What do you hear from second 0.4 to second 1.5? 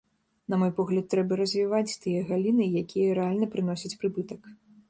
На мой погляд трэба